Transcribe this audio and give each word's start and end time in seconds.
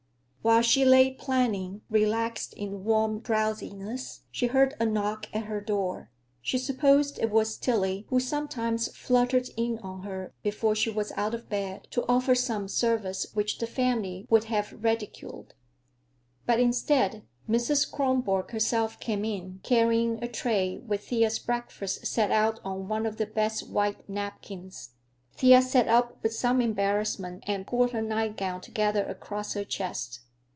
While 0.43 0.63
she 0.63 0.83
lay 0.85 1.13
planning, 1.13 1.81
relaxed 1.87 2.53
in 2.55 2.83
warm 2.83 3.19
drowsiness, 3.19 4.21
she 4.31 4.47
heard 4.47 4.73
a 4.79 4.87
knock 4.87 5.27
at 5.35 5.43
her 5.43 5.61
door. 5.61 6.09
She 6.41 6.57
supposed 6.57 7.19
it 7.19 7.29
was 7.29 7.57
Tillie, 7.57 8.07
who 8.09 8.19
sometimes 8.19 8.87
fluttered 8.97 9.49
in 9.55 9.77
on 9.83 10.01
her 10.01 10.33
before 10.41 10.73
she 10.73 10.89
was 10.89 11.11
out 11.15 11.35
of 11.35 11.47
bed 11.47 11.87
to 11.91 12.07
offer 12.09 12.33
some 12.33 12.67
service 12.67 13.27
which 13.35 13.59
the 13.59 13.67
family 13.67 14.25
would 14.31 14.45
have 14.45 14.83
ridiculed. 14.83 15.53
But 16.47 16.59
instead, 16.59 17.21
Mrs. 17.47 17.91
Kronborg 17.91 18.49
herself 18.49 18.99
came 18.99 19.23
in, 19.23 19.59
carrying 19.61 20.23
a 20.23 20.27
tray 20.27 20.79
with 20.79 21.07
Thea's 21.09 21.37
breakfast 21.37 22.07
set 22.07 22.31
out 22.31 22.59
on 22.65 22.87
one 22.87 23.05
of 23.05 23.17
the 23.17 23.27
best 23.27 23.69
white 23.69 24.09
napkins. 24.09 24.95
Thea 25.37 25.61
sat 25.61 25.87
up 25.87 26.17
with 26.23 26.33
some 26.33 26.61
embarrassment 26.61 27.43
and 27.45 27.67
pulled 27.67 27.91
her 27.91 28.01
nightgown 28.01 28.59
together 28.61 29.05
across 29.05 29.53
her 29.53 29.63
chest. 29.63 30.21